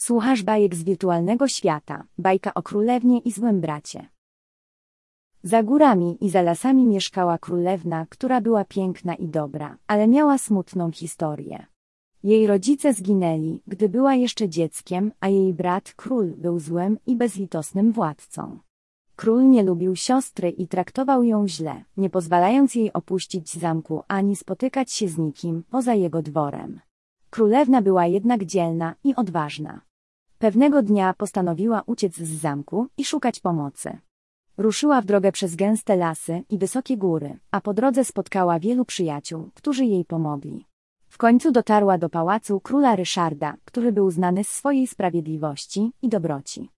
[0.00, 4.08] Słuchasz bajek z wirtualnego świata, bajka o królewnie i złym bracie.
[5.42, 10.92] Za górami i za lasami mieszkała królewna, która była piękna i dobra, ale miała smutną
[10.92, 11.66] historię.
[12.22, 17.92] Jej rodzice zginęli, gdy była jeszcze dzieckiem, a jej brat, król, był złym i bezlitosnym
[17.92, 18.58] władcą.
[19.16, 24.92] Król nie lubił siostry i traktował ją źle, nie pozwalając jej opuścić zamku ani spotykać
[24.92, 26.80] się z nikim poza jego dworem.
[27.30, 29.89] Królewna była jednak dzielna i odważna.
[30.40, 33.98] Pewnego dnia postanowiła uciec z zamku i szukać pomocy.
[34.56, 39.50] Ruszyła w drogę przez gęste lasy i wysokie góry, a po drodze spotkała wielu przyjaciół,
[39.54, 40.66] którzy jej pomogli.
[41.08, 46.70] W końcu dotarła do pałacu króla Ryszarda, który był znany z swojej sprawiedliwości i dobroci.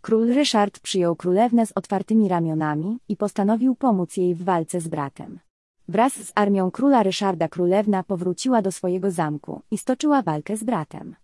[0.00, 5.40] Król Ryszard przyjął królewnę z otwartymi ramionami i postanowił pomóc jej w walce z bratem.
[5.88, 11.16] Wraz z armią króla Ryszarda królewna powróciła do swojego zamku i stoczyła walkę z bratem.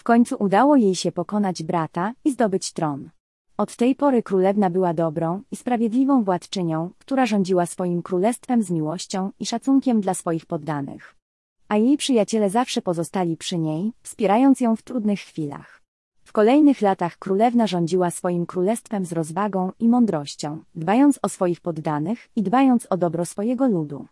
[0.00, 3.10] W końcu udało jej się pokonać brata i zdobyć tron.
[3.56, 9.30] Od tej pory królewna była dobrą i sprawiedliwą władczynią, która rządziła swoim królestwem z miłością
[9.40, 11.14] i szacunkiem dla swoich poddanych.
[11.68, 15.82] A jej przyjaciele zawsze pozostali przy niej, wspierając ją w trudnych chwilach.
[16.24, 22.28] W kolejnych latach królewna rządziła swoim królestwem z rozwagą i mądrością, dbając o swoich poddanych
[22.36, 24.06] i dbając o dobro swojego ludu.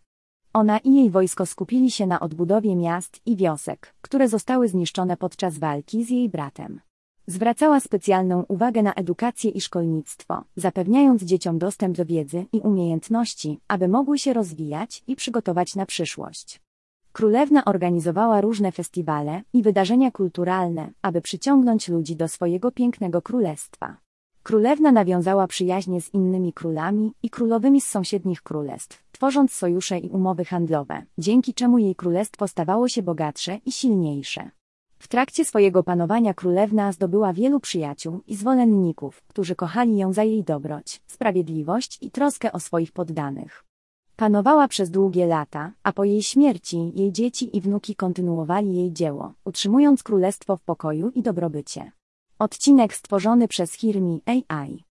[0.53, 5.59] Ona i jej wojsko skupili się na odbudowie miast i wiosek, które zostały zniszczone podczas
[5.59, 6.81] walki z jej bratem.
[7.27, 13.89] Zwracała specjalną uwagę na edukację i szkolnictwo, zapewniając dzieciom dostęp do wiedzy i umiejętności, aby
[13.89, 16.61] mogły się rozwijać i przygotować na przyszłość.
[17.13, 23.97] Królewna organizowała różne festiwale i wydarzenia kulturalne, aby przyciągnąć ludzi do swojego pięknego królestwa.
[24.43, 30.45] Królewna nawiązała przyjaźnie z innymi królami i królowymi z sąsiednich królestw, tworząc sojusze i umowy
[30.45, 34.51] handlowe, dzięki czemu jej królestwo stawało się bogatsze i silniejsze.
[34.99, 40.45] W trakcie swojego panowania królewna zdobyła wielu przyjaciół i zwolenników, którzy kochali ją za jej
[40.45, 43.65] dobroć, sprawiedliwość i troskę o swoich poddanych.
[44.17, 49.33] Panowała przez długie lata, a po jej śmierci jej dzieci i wnuki kontynuowali jej dzieło,
[49.45, 51.93] utrzymując królestwo w pokoju i dobrobycie.
[52.39, 54.88] Odcinek stworzony przez Hirmi AI